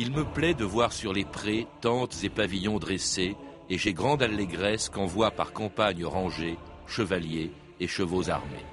[0.00, 3.34] Il me plaît de voir sur les prés tentes et pavillons dressés,
[3.68, 7.50] et j'ai grande allégresse qu'en voit par campagne rangées chevaliers
[7.80, 8.64] et chevaux armés.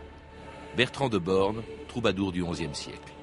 [0.78, 3.15] Bertrand de Borne, troubadour du XIe siècle.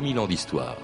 [0.00, 0.76] 2000 ans d'histoire.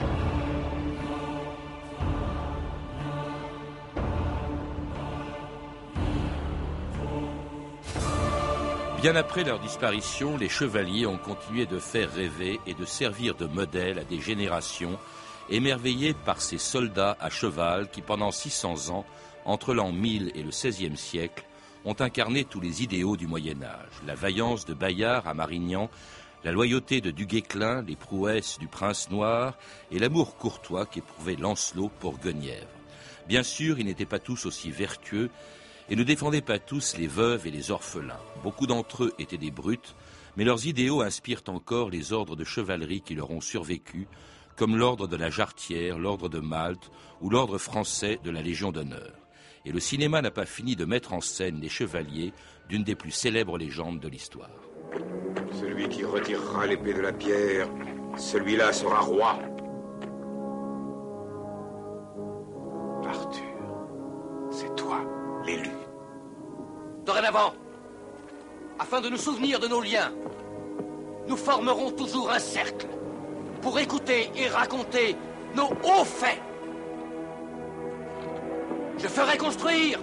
[9.01, 13.47] Bien après leur disparition, les chevaliers ont continué de faire rêver et de servir de
[13.47, 14.99] modèle à des générations
[15.49, 19.05] émerveillées par ces soldats à cheval qui, pendant 600 ans,
[19.45, 21.45] entre l'an 1000 et le XVIe siècle,
[21.85, 23.93] ont incarné tous les idéaux du Moyen Âge.
[24.09, 25.89] La vaillance de Bayard à Marignan,
[26.45, 29.57] la loyauté de Duguesclin, les prouesses du prince noir
[29.91, 32.69] et l'amour courtois qu'éprouvait Lancelot pour Guenièvre.
[33.27, 35.31] Bien sûr, ils n'étaient pas tous aussi vertueux
[35.89, 38.21] et ne défendaient pas tous les veuves et les orphelins.
[38.43, 39.95] Beaucoup d'entre eux étaient des brutes,
[40.37, 44.07] mais leurs idéaux inspirent encore les ordres de chevalerie qui leur ont survécu,
[44.57, 46.91] comme l'ordre de la Jarretière, l'ordre de Malte
[47.23, 49.13] ou l'ordre français de la Légion d'honneur.
[49.65, 52.35] Et le cinéma n'a pas fini de mettre en scène les chevaliers
[52.69, 54.64] d'une des plus célèbres légendes de l'histoire.
[55.53, 57.69] Celui qui retirera l'épée de la pierre,
[58.17, 59.39] celui-là sera roi.
[63.07, 63.45] Arthur,
[64.51, 64.99] c'est toi,
[65.47, 65.71] l'élu.
[67.05, 67.53] Dorénavant,
[68.79, 70.13] afin de nous souvenir de nos liens,
[71.29, 72.87] nous formerons toujours un cercle
[73.63, 75.17] pour écouter et raconter
[75.55, 76.41] nos hauts faits.
[78.99, 79.99] Je ferai construire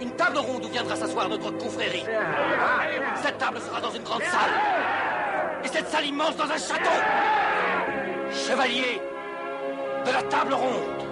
[0.00, 2.04] une table ronde où viendra s'asseoir notre confrérie.
[3.22, 4.52] Cette table sera dans une grande salle.
[5.64, 6.90] Et cette salle immense dans un château.
[8.30, 9.00] Chevalier
[10.04, 11.05] de la table ronde.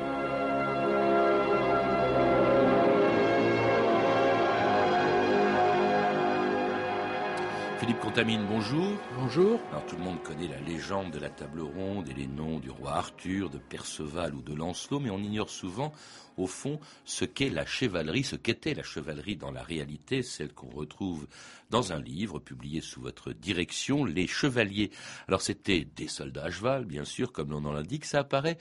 [7.85, 8.97] Philippe Contamine, bonjour.
[9.15, 9.61] Bonjour.
[9.69, 12.71] Alors tout le monde connaît la légende de la table ronde et les noms du
[12.71, 15.93] roi Arthur, de Perceval ou de Lancelot, mais on ignore souvent,
[16.39, 20.71] au fond, ce qu'est la chevalerie, ce qu'était la chevalerie dans la réalité, celle qu'on
[20.71, 21.27] retrouve
[21.69, 24.91] dans un livre publié sous votre direction, Les Chevaliers.
[25.29, 28.57] Alors c'était des soldats à cheval, bien sûr, comme l'on en l'indique, ça apparaît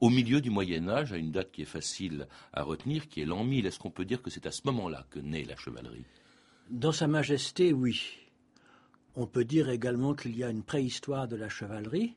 [0.00, 3.24] au milieu du Moyen Âge, à une date qui est facile à retenir, qui est
[3.24, 3.64] l'an 1000.
[3.64, 6.04] Est-ce qu'on peut dire que c'est à ce moment-là que naît la chevalerie?
[6.68, 8.25] Dans Sa Majesté, oui.
[9.16, 12.14] On peut dire également qu'il y a une préhistoire de la chevalerie,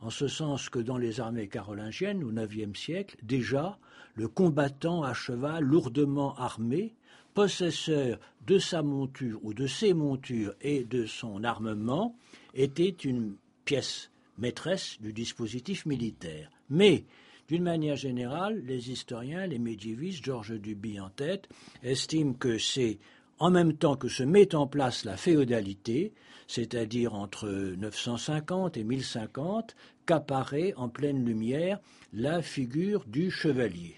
[0.00, 3.78] en ce sens que dans les armées carolingiennes au IXe siècle, déjà,
[4.14, 6.94] le combattant à cheval lourdement armé,
[7.34, 12.16] possesseur de sa monture ou de ses montures et de son armement,
[12.54, 16.50] était une pièce maîtresse du dispositif militaire.
[16.70, 17.04] Mais,
[17.48, 21.48] d'une manière générale, les historiens, les médiévistes, Georges Duby en tête,
[21.82, 22.98] estiment que c'est
[23.38, 26.12] en même temps que se met en place la féodalité,
[26.46, 29.76] c'est-à-dire entre 950 et 1050,
[30.06, 31.78] qu'apparaît en pleine lumière
[32.12, 33.94] la figure du chevalier.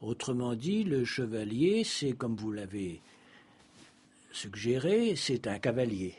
[0.00, 3.00] Autrement dit, le chevalier, c'est comme vous l'avez
[4.30, 6.14] suggéré, c'est un cavalier.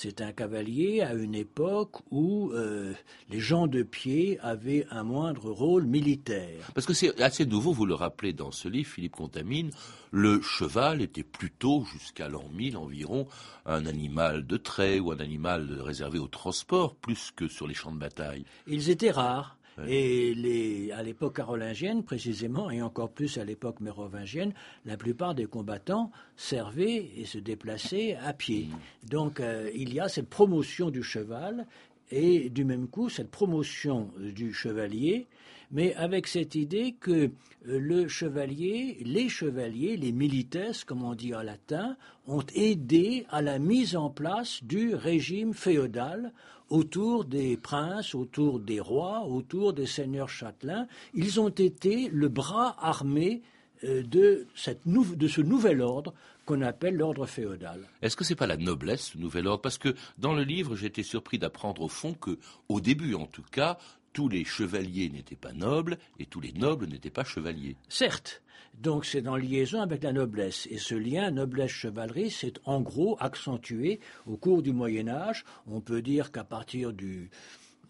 [0.00, 2.92] C'est un cavalier à une époque où euh,
[3.30, 6.70] les gens de pied avaient un moindre rôle militaire.
[6.72, 9.72] Parce que c'est assez nouveau, vous le rappelez dans ce livre, Philippe Contamine,
[10.12, 13.26] le cheval était plutôt, jusqu'à l'an 1000 environ,
[13.66, 17.90] un animal de trait ou un animal réservé au transport, plus que sur les champs
[17.90, 18.44] de bataille.
[18.68, 19.57] Ils étaient rares.
[19.86, 24.52] Et les, à l'époque carolingienne, précisément, et encore plus à l'époque mérovingienne,
[24.84, 28.66] la plupart des combattants servaient et se déplaçaient à pied.
[28.66, 29.08] Mm.
[29.08, 31.66] Donc euh, il y a cette promotion du cheval
[32.10, 35.26] et du même coup cette promotion du chevalier,
[35.70, 37.30] mais avec cette idée que euh,
[37.64, 43.58] le chevalier, les chevaliers, les milites, comme on dit en latin, ont aidé à la
[43.58, 46.32] mise en place du régime féodal
[46.70, 50.86] autour des princes, autour des rois, autour des seigneurs châtelains.
[51.14, 53.42] Ils ont été le bras armé
[53.84, 57.80] euh, de, ce nouvel ordre qu'on appelle l'ordre féodal.
[58.02, 59.60] Est-ce que c'est pas la noblesse, ce nouvel ordre?
[59.60, 62.38] Parce que dans le livre, j'ai été surpris d'apprendre au fond que,
[62.68, 63.78] au début en tout cas,
[64.18, 67.76] tous les chevaliers n'étaient pas nobles et tous les nobles n'étaient pas chevaliers.
[67.88, 68.42] Certes,
[68.74, 70.66] donc c'est en liaison avec la noblesse.
[70.72, 75.44] Et ce lien noblesse-chevalerie s'est en gros accentué au cours du Moyen Âge.
[75.68, 77.30] On peut dire qu'à partir du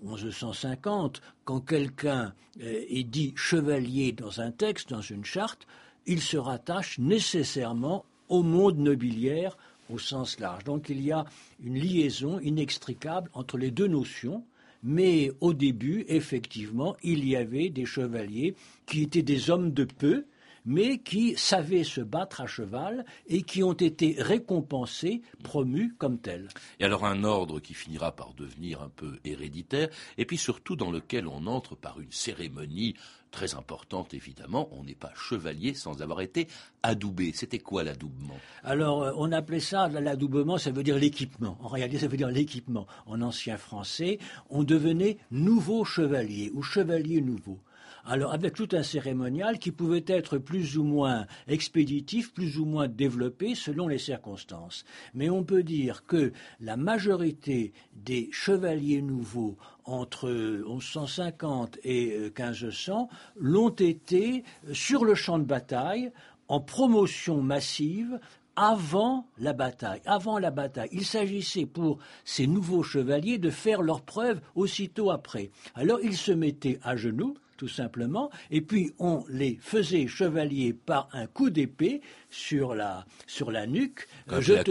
[0.03, 5.67] 1150, quand quelqu'un euh, est dit chevalier dans un texte, dans une charte,
[6.05, 9.57] il se rattache nécessairement au monde nobiliaire
[9.89, 10.65] au sens large.
[10.65, 11.25] Donc il y a
[11.65, 14.45] une liaison inextricable entre les deux notions,
[14.83, 18.55] mais au début, effectivement, il y avait des chevaliers
[18.87, 20.25] qui étaient des hommes de peu,
[20.69, 26.49] mais qui savaient se battre à cheval et qui ont été récompensés, promus comme tels.
[26.79, 29.89] Et alors un ordre qui finira par devenir un peu héréditaire,
[30.19, 32.95] et puis surtout dans lequel on entre par une cérémonie
[33.31, 36.49] très importante évidemment, on n'est pas chevalier sans avoir été
[36.83, 37.33] adoubé.
[37.35, 38.37] C'était quoi l'adoubement?
[38.63, 41.57] Alors euh, on appelait ça l'adoubement, ça veut dire l'équipement.
[41.63, 42.87] En réalité, ça veut dire l'équipement.
[43.07, 44.19] En ancien français,
[44.51, 47.59] on devenait nouveau chevalier ou chevalier nouveau.
[48.05, 52.89] Alors avec tout un cérémonial qui pouvait être plus ou moins expéditif, plus ou moins
[52.89, 54.85] développé selon les circonstances.
[55.15, 63.71] Mais on peut dire que la majorité des chevaliers nouveaux entre 1150 et 1500 l'ont
[63.71, 66.11] été sur le champ de bataille
[66.49, 68.19] en promotion massive
[68.57, 70.01] avant la bataille.
[70.05, 75.51] Avant la bataille, il s'agissait pour ces nouveaux chevaliers de faire leur preuve aussitôt après.
[75.75, 81.09] Alors ils se mettaient à genoux, tout simplement, et puis on les faisait chevaliers par
[81.13, 82.01] un coup d'épée
[82.31, 84.09] sur la, sur la nuque.
[84.41, 84.71] je la te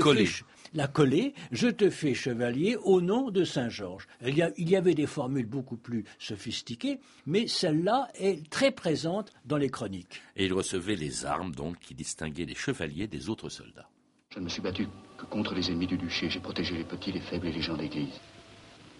[0.73, 4.07] la coller, je te fais chevalier au nom de Saint Georges.
[4.25, 9.31] Il y, il y avait des formules beaucoup plus sophistiquées, mais celle-là est très présente
[9.45, 10.21] dans les chroniques.
[10.35, 13.89] Et il recevait les armes, donc, qui distinguaient les chevaliers des autres soldats.
[14.33, 14.87] Je ne me suis battu
[15.17, 16.29] que contre les ennemis du duché.
[16.29, 18.19] J'ai protégé les petits, les faibles et les gens d'église.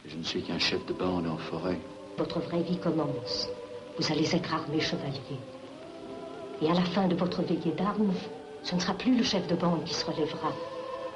[0.06, 1.80] Je ne suis qu'un chef de bande en forêt.
[2.18, 3.50] Votre vraie vie commence.
[3.98, 5.40] Vous allez être armé chevalier.
[6.62, 8.14] Et à la fin de votre veillée d'armes,
[8.64, 10.52] ce ne sera plus le chef de bande qui se relèvera,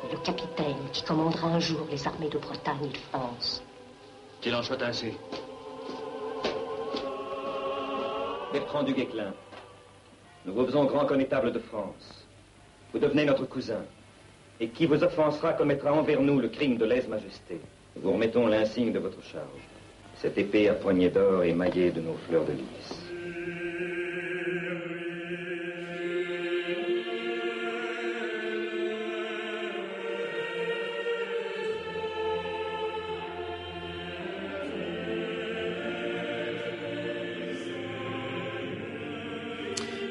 [0.03, 3.63] mais le capitaine qui commandera un jour les armées de Bretagne et de France.
[4.41, 5.13] Qu'il en soit ainsi.
[8.51, 9.33] Bertrand du Guesclin,
[10.45, 12.25] nous vous faisons grand connétable de France.
[12.91, 13.83] Vous devenez notre cousin.
[14.59, 17.61] Et qui vous offensera commettra envers nous le crime de lèse-majesté.
[17.95, 19.70] Nous vous remettons l'insigne de votre charge.
[20.21, 23.10] Cette épée à poignée d'or émaillée de nos fleurs de lys.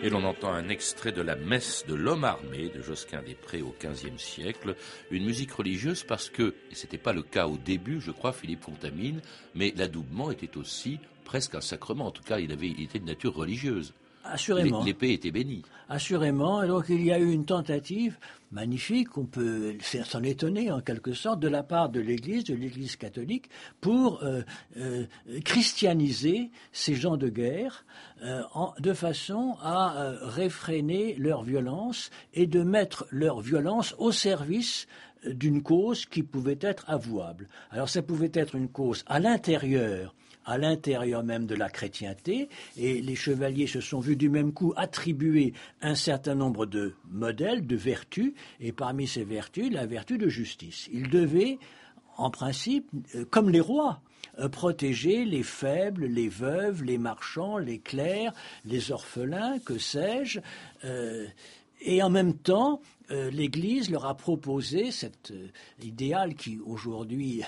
[0.02, 3.60] Et l'on entend un extrait de la messe de l'homme armé de Josquin des Prés
[3.60, 4.74] au XVe siècle,
[5.10, 8.32] une musique religieuse parce que, et ce n'était pas le cas au début, je crois,
[8.32, 9.20] Philippe Fontamine,
[9.54, 12.06] mais l'adoubement était aussi presque un sacrement.
[12.06, 13.92] En tout cas, il, avait, il de nature religieuse.
[14.24, 14.84] Assurément.
[14.84, 15.62] L'épée était bénie.
[15.88, 16.64] Assurément.
[16.66, 18.16] donc il y a eu une tentative
[18.52, 22.96] magnifique, on peut s'en étonner en quelque sorte, de la part de l'Église, de l'Église
[22.96, 23.48] catholique,
[23.80, 24.42] pour euh,
[24.76, 25.04] euh,
[25.44, 27.84] christianiser ces gens de guerre
[28.22, 28.42] euh,
[28.78, 34.86] de façon à réfréner leur violence et de mettre leur violence au service
[35.26, 37.48] d'une cause qui pouvait être avouable.
[37.70, 40.14] Alors ça pouvait être une cause à l'intérieur
[40.46, 44.72] à l'intérieur même de la chrétienté, et les chevaliers se sont vus du même coup
[44.76, 45.52] attribuer
[45.82, 50.88] un certain nombre de modèles, de vertus, et parmi ces vertus, la vertu de justice.
[50.92, 51.58] Ils devaient,
[52.16, 54.00] en principe, euh, comme les rois,
[54.38, 58.32] euh, protéger les faibles, les veuves, les marchands, les clercs,
[58.64, 60.40] les orphelins, que sais-je.
[60.84, 61.26] Euh,
[61.80, 65.32] et en même temps, l'Église leur a proposé cet
[65.82, 67.42] idéal qui aujourd'hui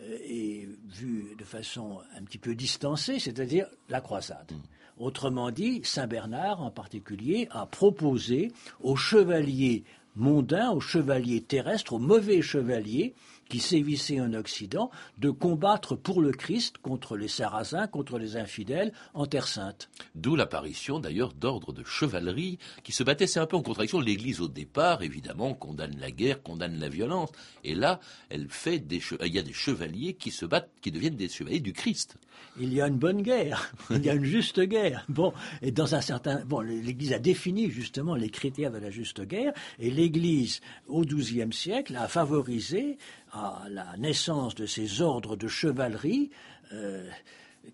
[0.00, 4.52] euh, est vu de façon un petit peu distancée, c'est-à-dire la croisade.
[4.52, 5.02] Mm.
[5.02, 9.84] Autrement dit, Saint Bernard en particulier a proposé aux chevaliers
[10.14, 13.14] mondains, aux chevaliers terrestres, aux mauvais chevaliers,
[13.48, 18.92] qui sévissait en Occident de combattre pour le Christ contre les Sarrasins, contre les infidèles
[19.14, 19.88] en Terre Sainte.
[20.14, 24.00] D'où l'apparition d'ailleurs d'ordres de chevalerie qui se battaient, c'est un peu en contradiction.
[24.00, 27.30] L'Église au départ, évidemment, condamne la guerre, condamne la violence.
[27.64, 31.16] Et là, elle fait des il y a des chevaliers qui se battent, qui deviennent
[31.16, 32.16] des chevaliers du Christ.
[32.60, 35.04] Il y a une bonne guerre, il y a une juste guerre.
[35.08, 39.22] Bon, et dans un certain, bon, l'Église a défini justement les critères de la juste
[39.22, 42.98] guerre, et l'Église au XIIe siècle a favorisé
[43.32, 46.30] à la naissance de ces ordres de chevalerie
[46.72, 47.08] euh,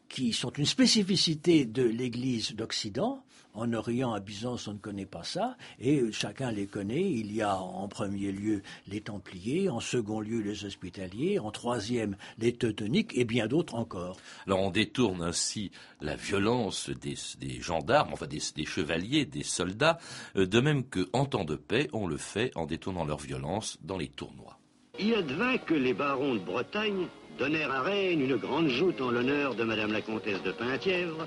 [0.08, 3.22] qui sont une spécificité de l'Église d'Occident.
[3.56, 7.08] En Orient, à Byzance, on ne connaît pas ça, et chacun les connaît.
[7.08, 12.16] Il y a en premier lieu les Templiers, en second lieu les Hospitaliers, en troisième
[12.38, 14.16] les Teutoniques, et bien d'autres encore.
[14.48, 15.70] Alors on détourne ainsi
[16.00, 19.98] la violence des, gendarmes, enfin des, chevaliers, des soldats,
[20.34, 23.78] euh, de même que en temps de paix, on le fait en détournant leur violence
[23.82, 24.58] dans les tournois.
[24.98, 29.56] Il advint que les barons de Bretagne donnèrent à Rennes une grande joute en l'honneur
[29.56, 31.26] de Madame la comtesse de Penthièvre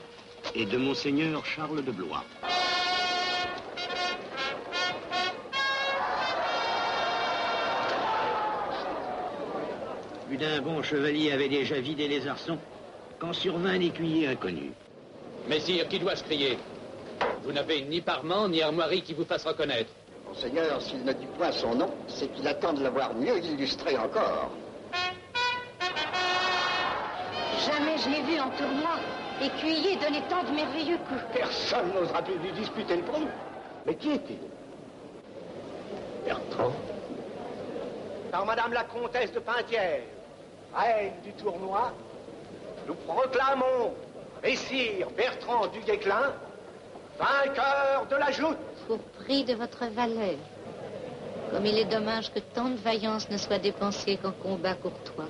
[0.56, 2.24] et de Monseigneur Charles de Blois.
[10.28, 12.60] Plus d'un bon chevalier avait déjà vidé les arçons
[13.20, 14.72] quand survint un écuyer inconnu.
[15.50, 16.58] Messire, qui doit-je crier?
[17.44, 19.92] Vous n'avez ni parement ni armoirie qui vous fasse reconnaître.
[20.30, 24.52] Monseigneur, s'il ne dit point son nom, c'est qu'il attend de l'avoir mieux illustré encore.
[27.66, 28.96] Jamais je n'ai vu en tournoi
[29.42, 31.22] écuyer donner tant de merveilleux coups.
[31.34, 33.28] Personne n'osera plus lui disputer le prix.
[33.86, 34.40] Mais qui est-il?
[36.26, 36.74] Bertrand
[38.32, 40.02] Par Madame la Comtesse de Pintière,
[40.76, 41.94] reine du tournoi,
[42.88, 43.94] nous proclamons
[44.44, 46.34] Messire Bertrand du Guesclin,
[47.18, 48.58] vainqueur de la joute.
[48.90, 50.38] Au prix de votre valeur.
[51.52, 55.30] Comme il est dommage que tant de vaillance ne soit dépensée qu'en combat courtois.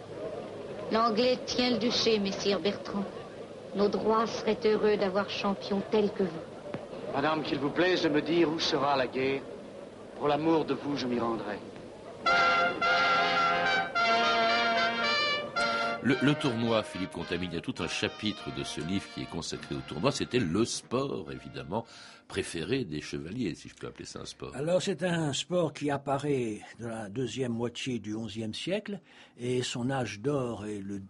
[0.92, 3.04] L'Anglais tient le duché, Messire Bertrand.
[3.76, 6.46] Nos droits seraient heureux d'avoir champion tel que vous.
[7.16, 9.42] Madame, qu'il vous plaise de me dire où sera la guerre.
[10.18, 11.58] Pour l'amour de vous, je m'y rendrai.
[16.08, 19.30] Le, tournoi, Philippe Contamine, il y a tout un chapitre de ce livre qui est
[19.30, 20.10] consacré au tournoi.
[20.14, 21.84] C'était le sport, évidemment,
[22.30, 24.56] préféré des chevaliers, si je peux appeler ça un sport.
[24.56, 29.02] Alors, c'est un sport qui apparaît dans la deuxième moitié du XIe siècle,
[29.38, 31.02] et son âge d'or est le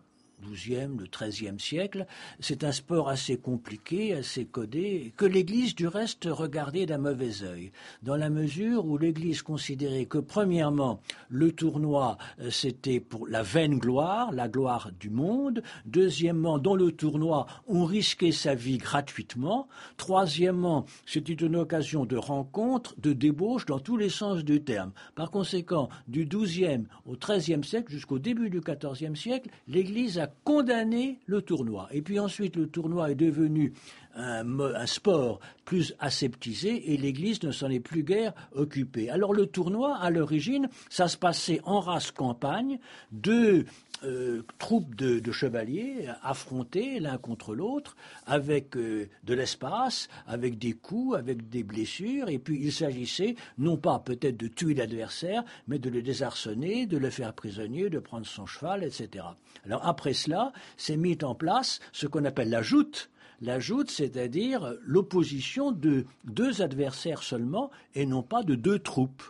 [0.44, 2.06] XIIe, le XIIIe siècle.
[2.40, 7.72] C'est un sport assez compliqué, assez codé, que l'Église du reste regardait d'un mauvais œil,
[8.04, 13.80] dans la mesure où l'Église considérait que premièrement le tournoi euh, c'était pour la vaine
[13.80, 15.62] gloire, la gloire du monde.
[15.86, 19.68] Deuxièmement, dans le tournoi on risquait sa vie gratuitement.
[19.98, 24.92] Troisièmement, c'était une occasion de rencontre, de débauche dans tous les sens du terme.
[25.16, 31.20] Par conséquent, du XIIe au XIIIe siècle jusqu'au début du XIVe siècle, l'Église a condamné
[31.26, 31.88] le tournoi.
[31.92, 33.74] Et puis ensuite, le tournoi est devenu
[34.18, 39.10] un, sport plus aseptisé et l'Église ne s'en est plus guère occupée.
[39.10, 42.80] Alors le tournoi, à l'origine, ça se passait en race campagne,
[43.12, 43.66] deux
[44.04, 47.96] euh, troupes de, chevaliers affrontés l'un contre l'autre,
[48.26, 53.76] avec euh, de l'espace, avec des coups, avec des blessures, et puis il s'agissait non
[53.78, 58.26] pas peut-être de tuer l'adversaire, mais de le désarçonner, de le faire prisonnier, de prendre
[58.26, 59.26] son cheval, etc.
[59.66, 63.10] Alors après cela, s'est mis en place ce qu'on appelle la joute,
[63.42, 69.24] la joute, c'est-à-dire l'opposition de deux adversaires seulement et non pas de deux troupes.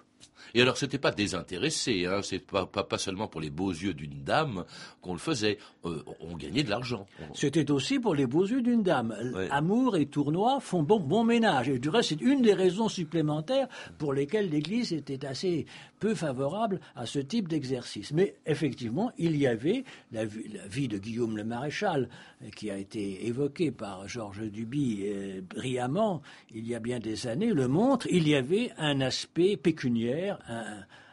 [0.53, 4.23] Et alors, c'était pas désintéressé, hein, c'est pas, pas, seulement pour les beaux yeux d'une
[4.23, 4.65] dame
[5.01, 5.57] qu'on le faisait.
[5.85, 7.05] Euh, on gagnait de l'argent.
[7.33, 9.15] C'était aussi pour les beaux yeux d'une dame.
[9.51, 11.69] Amour et tournoi font bon, bon ménage.
[11.69, 15.65] Et du reste, c'est une des raisons supplémentaires pour lesquelles l'Église était assez
[15.99, 18.11] peu favorable à ce type d'exercice.
[18.11, 22.09] Mais effectivement, il y avait la, vie de Guillaume le Maréchal,
[22.55, 26.21] qui a été évoquée par Georges Duby euh, brillamment
[26.53, 28.07] il y a bien des années, le montre.
[28.09, 30.36] Il y avait un aspect pécuniaire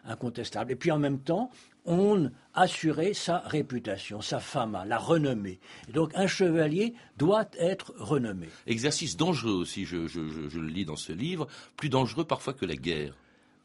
[0.05, 0.73] incontestable.
[0.73, 1.51] Et puis en même temps,
[1.87, 5.59] on assurait sa réputation, sa fama, la renommée.
[5.93, 8.49] donc un chevalier doit être renommé.
[8.67, 13.15] Exercice dangereux aussi, je, le lis dans ce livre, plus dangereux parfois que la guerre.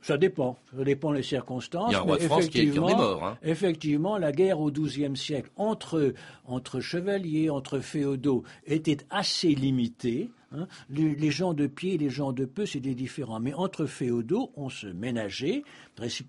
[0.02, 1.92] Ça dépend, ça dépend des circonstances.
[1.92, 3.26] Il y a un roi de France qui, est, mort.
[3.26, 3.38] Hein.
[3.44, 6.14] Effectivement, la guerre au XIIe siècle entre,
[6.46, 10.32] entre chevaliers, entre féodaux, était assez limitée.
[10.52, 10.68] Hein.
[10.90, 13.40] Les, gens de pied et les gens de peu, c'était différent.
[13.40, 15.64] Mais entre féodaux, on se ménageait,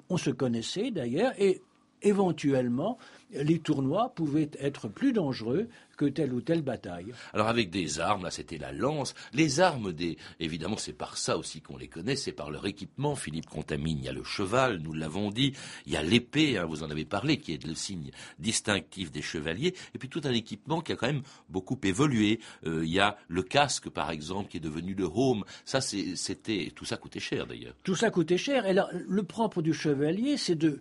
[0.08, 1.62] on se connaissait d'ailleurs, et
[2.02, 2.98] éventuellement,
[3.32, 7.12] les tournois pouvaient être plus dangereux que telle ou telle bataille.
[7.34, 9.14] Alors avec des armes, là c'était la lance.
[9.34, 10.16] Les armes, des...
[10.40, 13.14] évidemment c'est par ça aussi qu'on les connaît, c'est par leur équipement.
[13.14, 15.52] Philippe Contamine, il y a le cheval, nous l'avons dit,
[15.86, 19.22] il y a l'épée, hein, vous en avez parlé, qui est le signe distinctif des
[19.22, 22.40] chevaliers, et puis tout un équipement qui a quand même beaucoup évolué.
[22.66, 25.44] Euh, il y a le casque par exemple qui est devenu le home.
[25.64, 27.74] Ça c'était, tout ça coûtait cher d'ailleurs.
[27.84, 28.66] Tout ça coûtait cher.
[28.66, 30.80] Et là, le propre du chevalier, c'est de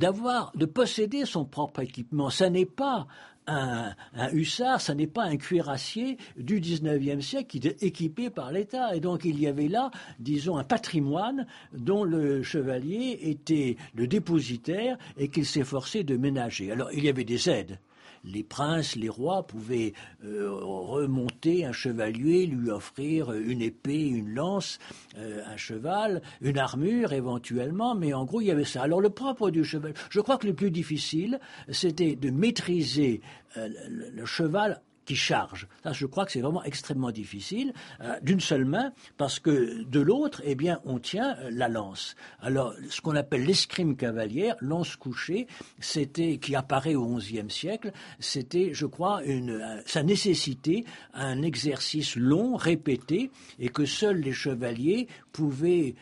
[0.00, 2.30] d'avoir, de posséder son propre équipement.
[2.30, 3.06] Ça n'est pas
[3.46, 3.94] un,
[4.32, 8.94] hussard, ça n'est pas un cuirassier du XIXe siècle qui est équipé par l'État.
[8.96, 14.96] Et donc il y avait là, disons, un patrimoine dont le chevalier était le dépositaire
[15.18, 16.72] et qu'il s'efforçait de ménager.
[16.72, 17.78] Alors il y avait des aides
[18.24, 19.92] les princes, les rois pouvaient
[20.24, 24.78] euh, remonter un chevalier, lui offrir une épée, une lance,
[25.18, 28.82] euh, un cheval, une armure éventuellement, mais en gros il y avait ça.
[28.82, 33.20] Alors le propre du cheval, je crois que le plus difficile, c'était de maîtriser
[33.56, 35.66] euh, le cheval qui charge.
[35.90, 40.40] Je crois que c'est vraiment extrêmement difficile euh, d'une seule main, parce que de l'autre,
[40.44, 42.14] eh bien, on tient euh, la lance.
[42.40, 45.48] Alors, ce qu'on appelle l'escrime cavalière, lance couchée,
[45.80, 47.90] c'était qui apparaît au XIe siècle,
[48.20, 54.32] c'était, je crois, une, euh, ça nécessitait un exercice long, répété, et que seuls les
[54.32, 55.96] chevaliers pouvaient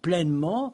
[0.00, 0.72] pleinement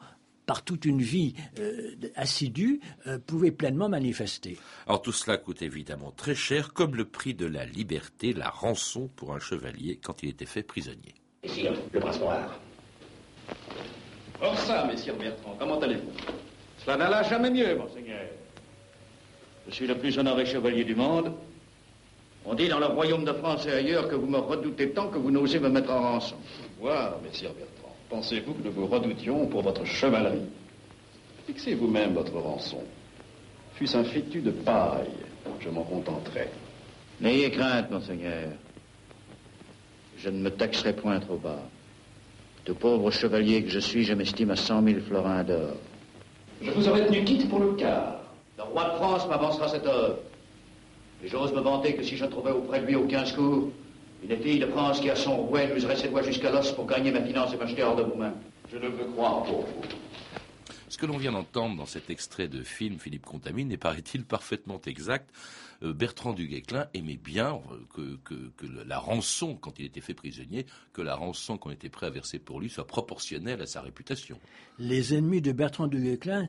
[0.51, 4.57] par toute une vie euh, assidue, euh, pouvait pleinement manifester.
[4.85, 9.09] Alors tout cela coûte évidemment très cher, comme le prix de la liberté, la rançon
[9.15, 11.15] pour un chevalier quand il était fait prisonnier.
[11.45, 12.59] Ici, le prince noir.
[14.41, 16.11] Or ça, messire Bertrand, comment allez-vous?
[16.79, 18.19] Cela n'alla jamais mieux, monseigneur.
[19.69, 21.31] Je suis le plus honoré chevalier du monde.
[22.43, 25.17] On dit dans le royaume de France et ailleurs que vous me redoutez tant que
[25.17, 26.35] vous n'osez me mettre en rançon.
[26.77, 27.80] Voir, messire Bertrand,
[28.11, 30.49] pensez-vous que nous vous redoutions pour votre chevalerie?
[31.47, 32.83] Fixez vous-même votre rançon.
[33.75, 35.07] Fût-ce un fétu de paille,
[35.59, 36.49] je m'en contenterai.
[37.21, 38.49] N'ayez crainte, monseigneur.
[40.17, 41.63] Je ne me taxerai point trop bas.
[42.65, 45.77] Tout pauvre chevalier que je suis, je m'estime à cent mille florins d'or.
[46.61, 48.21] Je vous aurais tenu quitte pour le quart.
[48.57, 50.19] Le roi de France m'avancera cette œuvre.
[51.23, 53.69] Et j'ose me vanter que si je trouvais auprès de lui aucun secours,
[54.23, 57.11] une fille de France qui a son rouet n'userait ses doigts jusqu'à l'os pour gagner
[57.11, 58.33] ma finance et m'acheter hors de vos mains.
[58.71, 59.81] Je ne veux croire pour vous.
[60.89, 64.79] Ce que l'on vient d'entendre dans cet extrait de film Philippe Contamine est, paraît-il, parfaitement
[64.85, 65.29] exact.
[65.83, 67.59] Euh, Bertrand du Guesclin aimait bien
[67.97, 72.07] euh, que, la rançon, quand il était fait prisonnier, que la rançon qu'on était prêt
[72.07, 74.39] à verser pour lui soit proportionnelle à sa réputation.
[74.79, 76.47] Les ennemis de Bertrand du Guesclin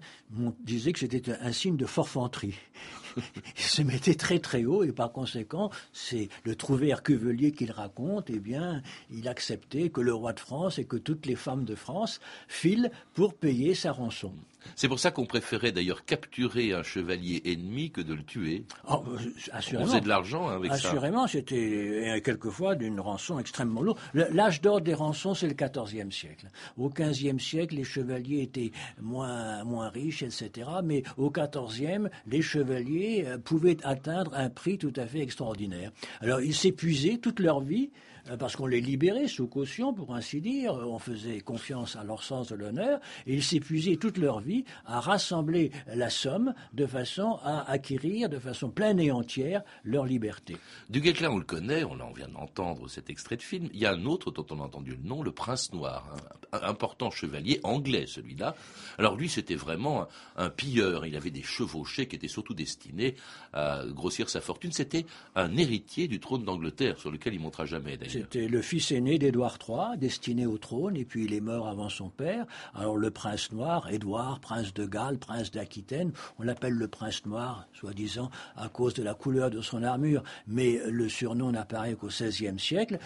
[0.60, 2.54] disaient que c'était un signe de forfanterie.
[3.16, 8.30] il se mettait très très haut et par conséquent, c'est le trouvère cuvelier qu'il raconte,
[8.30, 11.74] eh bien, il acceptait que le roi de France et que toutes les femmes de
[11.74, 14.34] France filent pour payer sa rançon.
[14.76, 18.64] C'est pour ça qu'on préférait d'ailleurs capturer un chevalier ennemi que de le tuer.
[18.88, 19.04] Oh,
[19.52, 19.84] assurément.
[19.84, 20.88] On faisait de l'argent avec ça.
[20.88, 23.98] Assurément, c'était quelquefois d'une rançon extrêmement lourde.
[24.14, 26.48] L'âge d'or des rançons, c'est le XIVe siècle.
[26.76, 30.68] Au XVe siècle, les chevaliers étaient moins, moins riches, etc.
[30.84, 35.90] Mais au XIVe, les chevaliers euh, pouvaient atteindre un prix tout à fait extraordinaire.
[36.20, 40.40] Alors, ils s'épuisaient toute leur vie euh, parce qu'on les libérait sous caution, pour ainsi
[40.40, 44.64] dire, on faisait confiance à leur sens de l'honneur, et ils s'épuisaient toute leur vie
[44.86, 50.56] à rassembler la somme de façon à acquérir de façon pleine et entière leur liberté.
[50.88, 53.68] Du Guesclin, on le connaît, on en vient d'entendre cet extrait de film.
[53.72, 56.16] Il y a un autre dont on a entendu le nom, le Prince Noir,
[56.52, 58.54] important chevalier anglais, celui-là.
[58.98, 60.06] Alors lui, c'était vraiment
[60.36, 61.06] un, pilleur.
[61.06, 63.14] Il avait des chevauchés qui étaient surtout destinés
[63.52, 64.72] à grossir sa fortune.
[64.72, 68.11] C'était un héritier du trône d'Angleterre, sur lequel il montera jamais d'ailleurs.
[68.12, 71.88] C'était le fils aîné d'Édouard III, destiné au trône, et puis il est mort avant
[71.88, 72.44] son père.
[72.74, 77.66] Alors le prince noir, Édouard, prince de Galles, prince d'Aquitaine, on l'appelle le prince noir,
[77.72, 82.58] soi-disant à cause de la couleur de son armure, mais le surnom n'apparaît qu'au XVIe
[82.58, 82.98] siècle.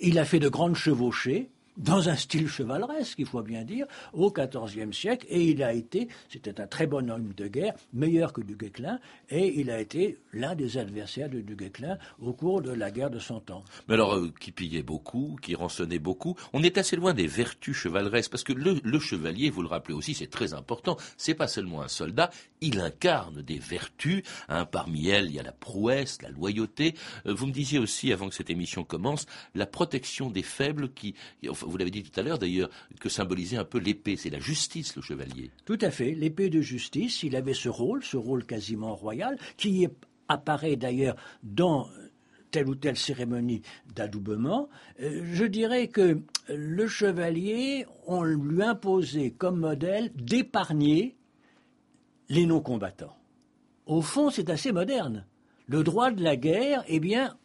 [0.00, 4.30] Il a fait de grandes chevauchées, dans un style chevaleresque, il faut bien dire, au
[4.30, 8.40] XIVe siècle, et il a été, c'était un très bon homme de guerre, meilleur que
[8.40, 8.98] du Guesclin,
[9.30, 13.10] et il a été l'un des adversaires de du Guesclin au cours de la guerre
[13.10, 13.64] de Cent Ans.
[13.88, 17.76] Mais alors, euh, qui pillait beaucoup, qui rançonnait beaucoup, on est assez loin des vertus
[17.76, 21.82] chevaleresques, parce que le, chevalier, vous le rappelez aussi, c'est très important, c'est pas seulement
[21.82, 22.30] un soldat,
[22.64, 26.94] il incarne des vertus, hein, parmi elles, il y a la prouesse, la loyauté.
[27.26, 31.14] Euh, vous me disiez aussi, avant que cette émission commence, la protection des faibles qui,
[31.42, 34.16] vous l'avez dit tout à l'heure d'ailleurs, que symbolisait un peu l'épée.
[34.16, 35.50] C'est la justice, le chevalier.
[35.64, 36.14] Tout à fait.
[36.14, 39.86] L'épée de justice, il avait ce rôle, ce rôle quasiment royal, qui
[40.28, 41.88] apparaît d'ailleurs dans
[42.50, 43.62] telle ou telle cérémonie
[43.96, 44.68] d'adoubement,
[45.00, 51.16] euh, je dirais que le chevalier, on lui imposait comme modèle d'épargner
[52.28, 53.16] les non-combattants.
[53.86, 55.26] Au fond, c'est assez moderne.
[55.66, 57.36] Le droit de la guerre, eh bien,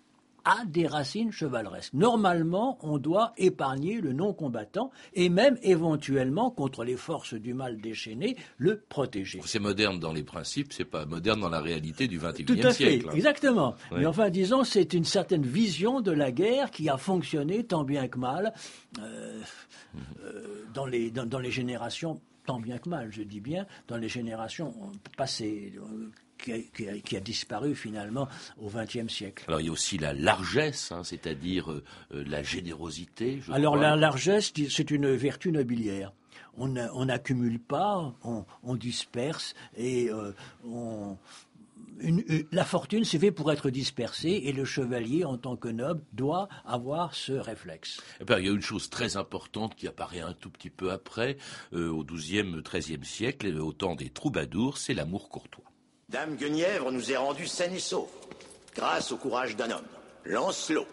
[0.45, 1.93] a des racines chevaleresques.
[1.93, 8.35] Normalement, on doit épargner le non-combattant et même éventuellement, contre les forces du mal déchaîné,
[8.57, 9.41] le protéger.
[9.45, 12.61] C'est moderne dans les principes, c'est pas moderne dans la réalité du XXIe siècle.
[12.61, 13.11] Tout à fait, hein.
[13.13, 13.75] exactement.
[13.91, 18.07] Mais enfin, disons, c'est une certaine vision de la guerre qui a fonctionné tant bien
[18.07, 18.53] que mal
[18.99, 19.41] euh,
[20.23, 24.09] euh, dans, les, dans les générations tant bien que mal, je dis bien, dans les
[24.09, 24.73] générations
[25.15, 26.09] passées, euh,
[26.39, 29.43] qui a, disparu finalement au XXe siècle.
[29.47, 33.41] Alors il y a aussi la largesse, hein, c'est-à-dire euh, euh, la générosité.
[33.51, 36.12] Alors la largesse, c'est une vertu nobiliaire.
[36.57, 40.33] On n'accumule pas, on, disperse et euh,
[42.51, 46.49] la fortune, c'est fait pour être dispersée et le chevalier, en tant que noble, doit
[46.65, 47.99] avoir ce réflexe.
[48.19, 50.91] Et eh il y a une chose très importante qui apparaît un tout petit peu
[50.91, 51.38] après,
[51.73, 55.65] au XIIe, XIIIe siècle, au temps des troubadours, c'est l'amour courtois.
[56.09, 58.09] Dame Guenièvre nous est rendue saine et sauve,
[58.75, 59.85] grâce au courage d'un homme,
[60.25, 60.88] Lancelot.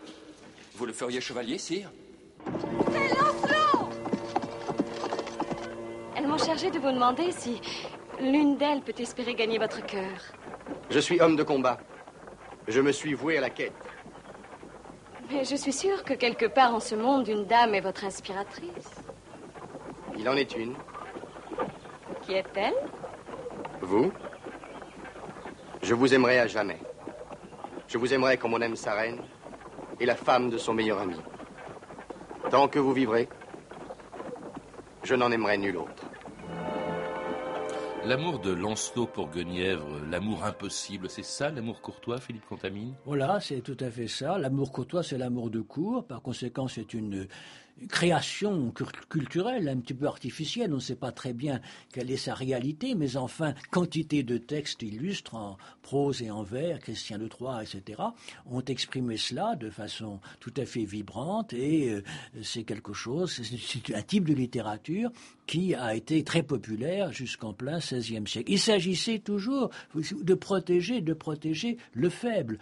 [0.75, 1.91] Vous le feriez chevalier, sire
[2.45, 3.89] C'est Lancelot
[6.17, 7.61] Elles m'ont chargé de vous demander si
[8.21, 10.21] l'une d'elles peut espérer gagner votre cœur.
[10.91, 11.79] Je suis homme de combat.
[12.69, 13.73] Je me suis voué à la quête.
[15.31, 18.91] Mais je suis sûre que quelque part en ce monde, une dame est votre inspiratrice.
[20.17, 20.75] Il en est une.
[22.23, 22.75] Qui est-elle?
[23.81, 24.13] Vous?
[25.83, 26.79] Je vous aimerai à jamais.
[27.89, 29.21] Je vous aimerai comme on aime sa reine
[30.01, 31.21] et la femme de son meilleur ami.
[32.51, 33.29] Tant que vous vivrez,
[35.03, 36.06] je n'en aimerai nul autre.
[38.07, 42.95] L'amour de Lancelot pour Guenièvre, l'amour impossible, c'est ça l'amour courtois, Philippe Contamine?
[43.05, 44.39] Voilà, c'est tout à fait ça.
[44.39, 46.07] L'amour courtois, c'est l'amour de cour.
[46.07, 47.27] Par conséquent, c'est une
[47.89, 48.73] création
[49.09, 50.73] culturelle un petit peu artificielle.
[50.73, 51.61] On ne sait pas très bien
[51.93, 56.81] quelle est sa réalité, mais enfin, quantité de textes illustres en prose et en vers,
[56.81, 58.03] Christian de Troyes, etc.,
[58.47, 62.03] ont exprimé cela de façon tout à fait vibrante et euh,
[62.43, 65.11] c'est quelque chose, c'est un type de littérature
[65.47, 68.51] qui a été très populaire jusqu'en plein XVIe siècle.
[68.51, 72.59] Il s'agissait toujours de protéger, de protéger le faible,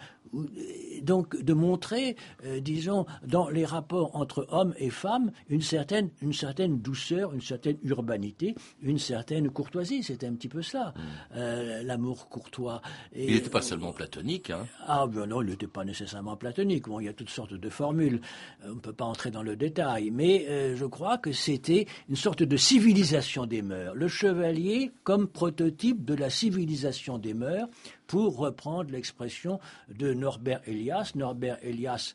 [1.01, 6.33] donc de montrer, euh, disons, dans les rapports entre hommes et femmes, une certaine, une
[6.33, 10.03] certaine douceur, une certaine urbanité, une certaine courtoisie.
[10.03, 11.01] C'était un petit peu ça, mm.
[11.35, 12.81] euh, l'amour courtois.
[13.15, 14.49] il n'était pas seulement platonique.
[14.49, 14.65] Hein.
[14.87, 16.87] Ah ben non, il n'était pas nécessairement platonique.
[16.87, 18.19] Bon, il y a toutes sortes de formules.
[18.63, 22.15] Euh, on ne peut pas entrer dans le détail, mais je crois que c'était une
[22.15, 23.93] sorte de civilisation des mœurs.
[23.95, 27.67] Le chevalier comme prototype de la civilisation des mœurs
[28.07, 31.11] pour reprendre l'expression de Norbert Elias.
[31.15, 32.13] Norbert Elias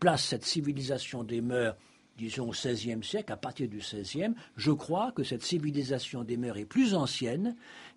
[0.00, 1.76] place cette civilisation des mœurs
[2.16, 6.58] disons au XVIe siècle, à partir du XVIe, je crois que cette civilisation des mœurs
[6.58, 7.56] est plus ancienne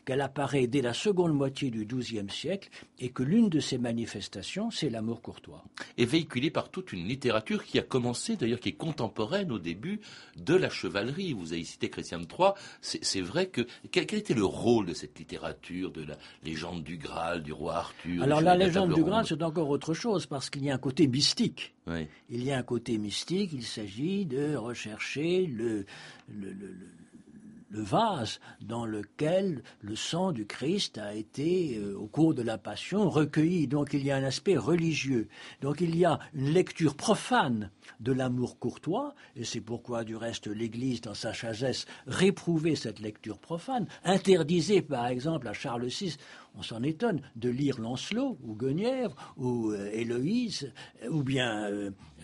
[0.09, 4.71] qu'elle apparaît dès la seconde moitié du XIIe siècle et que l'une de ces manifestations,
[4.71, 5.63] c'est l'amour courtois.
[5.97, 9.99] Et véhiculée par toute une littérature qui a commencé, d'ailleurs, qui est contemporaine au début
[10.35, 11.33] de la chevalerie.
[11.33, 12.53] Vous avez cité Christian III.
[12.81, 17.43] C'est vrai que quel, était le rôle de cette littérature, de la légende du Graal,
[17.43, 20.71] du roi Arthur Alors la légende du Graal, c'est encore autre chose parce qu'il y
[20.71, 21.73] a un côté mystique.
[22.29, 23.51] Il y a un côté mystique.
[23.53, 25.85] Il s'agit de rechercher le,
[27.69, 32.57] le vase dans lequel le sang du Christ a été, euh, au cours de la
[32.57, 33.67] Passion, recueilli.
[33.67, 35.27] Donc il y a un aspect religieux.
[35.61, 37.69] Donc il y a une lecture profane
[37.99, 43.39] de l'amour courtois, et c'est pourquoi, du reste, l'Église, dans sa sagesse, réprouvait cette lecture
[43.39, 46.15] profane, interdisait, par exemple, à Charles VI,
[46.55, 50.71] on s'en étonne, de lire Lancelot, ou Guenièvre, ou euh, Héloïse,
[51.09, 51.69] ou bien...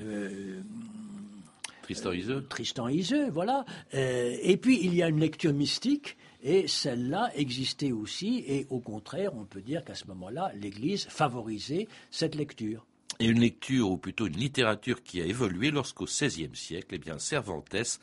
[0.02, 0.55] Euh,
[1.86, 2.48] Tristan Iseux.
[2.50, 3.64] Tristan Iseux, voilà.
[3.94, 6.18] Euh, et puis il y a une lecture mystique.
[6.42, 11.88] Et celle-là existait aussi, et au contraire, on peut dire qu'à ce moment-là, l'Église favorisait
[12.12, 12.86] cette lecture.
[13.20, 17.18] Et une lecture, ou plutôt une littérature qui a évolué lorsqu'au XVIe siècle, eh bien,
[17.18, 18.00] Cervantes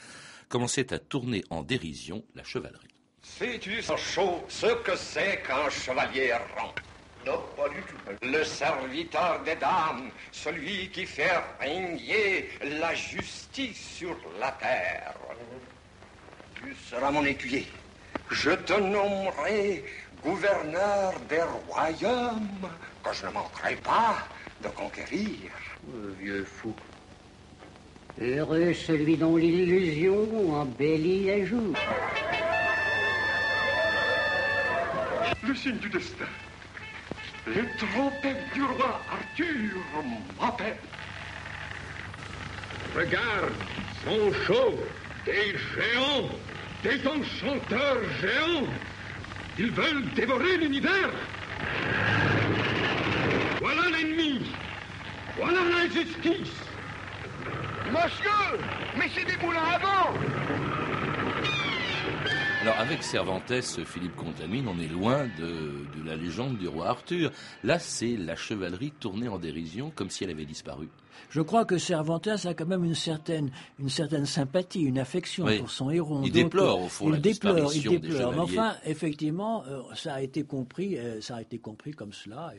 [0.48, 2.88] commençait à tourner en dérision la chevalerie.
[3.22, 6.74] Sais-tu, chaud, ce que c'est qu'un chevalier errant?
[7.26, 8.26] Non, pas du tout.
[8.26, 12.48] Le serviteur des dames, celui qui fait régner
[12.80, 15.14] la justice sur la terre.
[16.56, 17.66] Tu seras mon écuyer.
[18.30, 19.84] Je te nommerai
[20.22, 22.68] gouverneur des royaumes
[23.02, 24.26] que je ne manquerai pas
[24.62, 25.50] de conquérir.
[26.18, 26.74] vieux fou.
[28.20, 31.76] Heureux celui dont l'illusion embellit les jours.
[35.44, 36.26] Le signe du destin.
[37.46, 39.76] Les trompettes du roi Arthur
[40.40, 40.76] m'appellent.
[42.94, 43.52] Regarde,
[44.04, 44.78] son chaud,
[45.26, 46.28] des géants,
[46.84, 48.66] des enchanteurs géants.
[49.58, 51.10] Ils veulent dévorer l'univers.
[53.60, 54.46] Voilà l'ennemi.
[55.36, 56.54] Voilà l'injustice.
[57.90, 58.58] Monsieur,
[58.96, 60.14] mais c'est des moulins à vent.
[62.62, 67.32] Alors avec Cervantes, Philippe Contamine, on est loin de, la légende du roi Arthur.
[67.64, 70.88] Là, c'est la chevalerie tournée en dérision comme si elle avait disparu.
[71.30, 75.70] Je crois que Cervantes a quand même une certaine, une certaine sympathie, une affection pour
[75.70, 76.20] son héros.
[76.24, 78.32] Il déplore au fond il la déplore, il déplore.
[78.32, 82.52] Mais enfin, effectivement, euh, ça a été compris, euh, ça a été compris comme cela.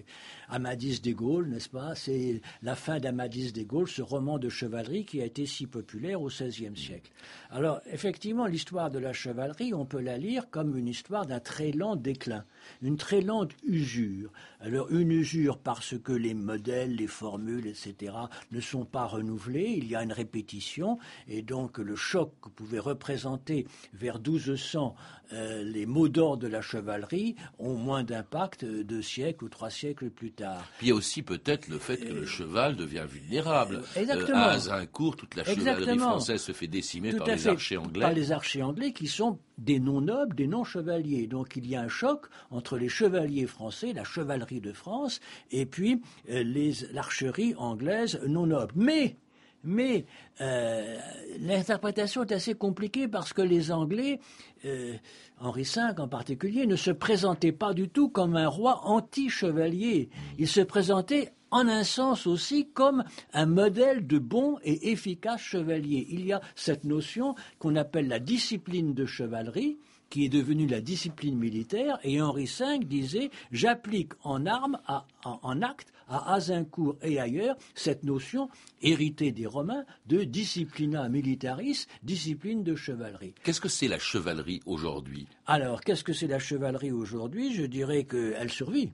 [0.49, 5.05] Amadis des Gaules, n'est-ce pas C'est la fin d'Amadis des Gaules, ce roman de chevalerie
[5.05, 7.11] qui a été si populaire au XVIe siècle.
[7.49, 11.71] Alors, effectivement, l'histoire de la chevalerie, on peut la lire comme une histoire d'un très
[11.71, 12.45] lent déclin,
[12.81, 14.31] une très lente usure.
[14.59, 18.13] Alors, une usure parce que les modèles, les formules, etc.,
[18.51, 22.79] ne sont pas renouvelés, il y a une répétition, et donc le choc que pouvait
[22.79, 24.95] représenter vers 1200
[25.31, 30.09] euh, les mots d'ordre de la chevalerie ont moins d'impact deux siècles ou trois siècles
[30.09, 30.63] plus tard.
[30.77, 33.77] Puis il y a aussi peut-être le fait que le cheval devient vulnérable.
[33.77, 34.37] Euh, exactement.
[34.37, 38.01] à Azincourt, toute la chevalerie française se fait décimer par les archers anglais.
[38.01, 41.27] Par les archers anglais qui sont des non-nobles, des non-chevaliers.
[41.27, 45.19] Donc il y a un choc entre les chevaliers français, la chevalerie de France,
[45.51, 46.43] et puis euh,
[46.91, 48.73] l'archerie anglaise non-noble.
[48.75, 49.17] Mais
[49.63, 50.05] Mais
[50.41, 50.97] euh,
[51.39, 54.19] l'interprétation est assez compliquée parce que les Anglais,
[54.65, 54.95] euh,
[55.39, 60.09] Henri V en particulier, ne se présentaient pas du tout comme un roi anti-chevalier.
[60.37, 66.07] Il se présentait en un sens aussi comme un modèle de bon et efficace chevalier.
[66.09, 69.77] Il y a cette notion qu'on appelle la discipline de chevalerie,
[70.09, 74.79] qui est devenue la discipline militaire, et Henri V disait J'applique en armes,
[75.23, 78.47] en, acte, à Azincourt et ailleurs, cette notion
[78.83, 83.33] héritée des Romains de disciplina militaris, discipline de chevalerie.
[83.43, 85.27] Qu'est-ce que c'est la chevalerie aujourd'hui?
[85.47, 87.53] Alors, qu'est-ce que c'est la chevalerie aujourd'hui?
[87.53, 88.91] Je dirais qu'elle survit.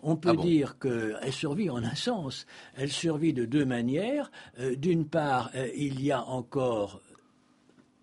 [0.00, 2.46] On peut ah dire qu'elle survit en un sens.
[2.76, 4.30] Elle survit de deux manières.
[4.60, 7.00] Euh, d'une part, euh, il y a encore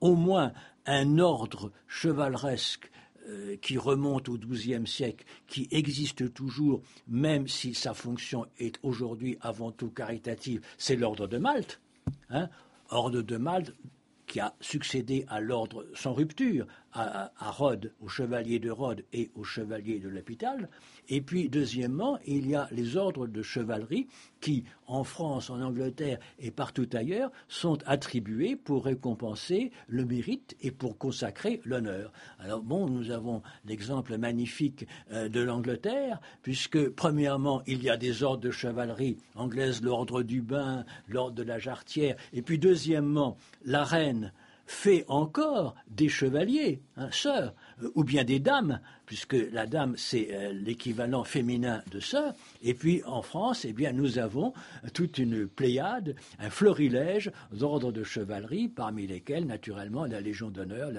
[0.01, 0.51] au moins
[0.85, 2.91] un ordre chevaleresque
[3.27, 9.37] euh, qui remonte au XIIe siècle, qui existe toujours, même si sa fonction est aujourd'hui
[9.41, 11.81] avant tout caritative, c'est l'ordre de Malte.
[12.29, 12.49] Hein.
[12.89, 13.73] ordre de Malte
[14.25, 19.43] qui a succédé à l'ordre sans rupture, à, Rhodes, au chevalier de Rhodes et au
[19.43, 20.69] chevalier de l'hôpital.
[21.09, 24.07] Et puis, deuxièmement, il y a les ordres de chevalerie
[24.39, 30.71] qui, en France, en Angleterre et partout ailleurs, sont attribués pour récompenser le mérite et
[30.71, 32.11] pour consacrer l'honneur.
[32.39, 38.23] Alors, bon, nous avons l'exemple magnifique euh, de l'Angleterre, puisque, premièrement, il y a des
[38.23, 43.83] ordres de chevalerie anglaise, l'ordre du bain, l'ordre de la jarretière, et puis, deuxièmement, la
[43.83, 44.33] reine
[44.71, 47.53] fait encore des chevaliers, hein, sœurs,
[47.95, 52.33] ou bien des dames, puisque la dame, c'est euh, l'équivalent féminin de sœur.
[52.61, 54.53] Et puis en France, eh bien, nous avons
[54.93, 60.91] toute une pléiade, un florilège d'ordres de chevalerie, parmi lesquels, naturellement, la Légion d'honneur,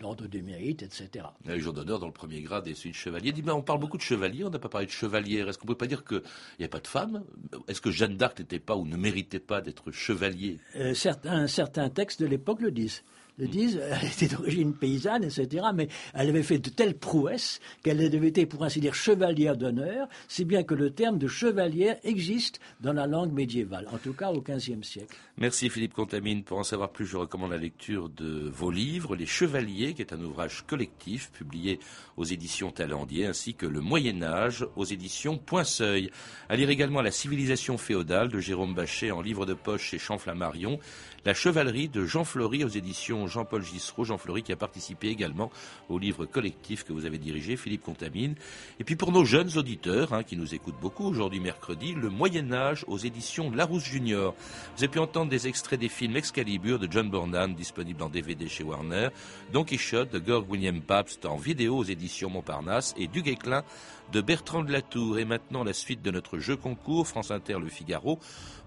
[0.00, 1.26] l'ordre du mérite, etc.
[1.44, 3.32] La Légion d'honneur dans le premier grade et celui de chevalier.
[3.32, 5.48] Dis, on parle beaucoup de chevalier, on n'a pas parlé de chevalière.
[5.48, 6.22] Est-ce qu'on ne peut pas dire qu'il
[6.58, 7.24] n'y a pas de femme
[7.68, 10.58] Est-ce que Jeanne d'Arc n'était pas ou ne méritait pas d'être chevalier?
[10.76, 13.02] Euh, certains, certains textes de l'époque le disent
[13.38, 18.00] le disent, elle était d'origine paysanne, etc., mais elle avait fait de telles prouesses qu'elle
[18.00, 22.60] avait été, pour ainsi dire, chevalière d'honneur, si bien que le terme de chevalière existe
[22.80, 25.16] dans la langue médiévale, en tout cas au XVe siècle.
[25.36, 26.44] Merci Philippe Contamine.
[26.44, 30.12] Pour en savoir plus, je recommande la lecture de vos livres, Les Chevaliers, qui est
[30.12, 31.80] un ouvrage collectif publié
[32.16, 36.10] aux éditions Talendier, ainsi que Le Moyen Âge aux éditions Point Seuil.
[36.48, 40.78] À lire également La civilisation féodale de Jérôme Bachet en livre de poche chez Champflamarion,
[41.24, 44.04] la chevalerie de Jean Fleury aux éditions Jean-Paul Gissereau.
[44.04, 45.50] Jean Fleury qui a participé également
[45.88, 48.34] au livre collectif que vous avez dirigé, Philippe Contamine.
[48.80, 52.52] Et puis pour nos jeunes auditeurs hein, qui nous écoutent beaucoup aujourd'hui mercredi, Le Moyen
[52.52, 54.34] Âge aux éditions Larousse Junior.
[54.76, 58.48] Vous avez pu entendre des extraits des films Excalibur de John Bornan, disponible en DVD
[58.48, 59.08] chez Warner,
[59.52, 63.64] Don Quichotte de Georg William Pabst en vidéo aux éditions Montparnasse et Du Guesclin
[64.12, 65.18] de Bertrand de Latour.
[65.18, 68.18] Et maintenant la suite de notre jeu concours France Inter Le Figaro.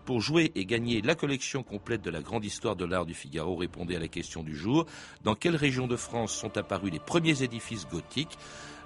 [0.07, 3.57] Pour jouer et gagner la collection complète de la grande histoire de l'art du Figaro,
[3.57, 4.85] répondez à la question du jour.
[5.25, 8.37] Dans quelle région de France sont apparus les premiers édifices gothiques?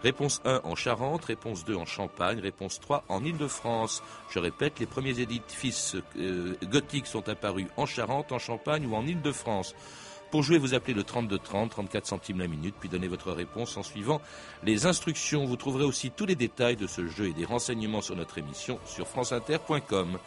[0.02, 4.02] Réponse 1 en Charente, réponse 2 en Champagne, réponse 3 en Île-de-France.
[4.32, 9.06] Je répète, les premiers édifices euh, gothiques sont apparus en Charente, en Champagne ou en
[9.06, 9.76] Île-de-France.
[10.32, 13.84] Pour jouer, vous appelez le 3230, 34 centimes la minute, puis donnez votre réponse en
[13.84, 14.22] suivant
[14.64, 15.46] les instructions.
[15.46, 18.80] Vous trouverez aussi tous les détails de ce jeu et des renseignements sur notre émission
[18.86, 20.18] sur franceinter.com.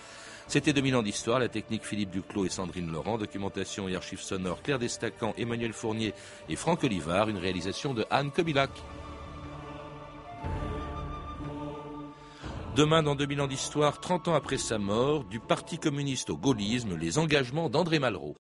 [0.46, 4.62] C'était 2000 ans d'histoire, la technique Philippe Duclos et Sandrine Laurent, documentation et archives sonores
[4.62, 6.14] Claire Destacan, Emmanuel Fournier
[6.48, 8.70] et Franck Olivard, une réalisation de Anne Kobilac.
[12.76, 16.96] Demain, dans 2000 ans d'histoire, 30 ans après sa mort, du Parti communiste au gaullisme,
[16.96, 18.33] les engagements d'André Malraux.